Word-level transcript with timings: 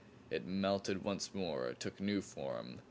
It 0.31 0.47
melted 0.47 1.03
once 1.03 1.31
more 1.31 1.75
took 1.75 1.99
new 1.99 2.23
form. 2.23 2.79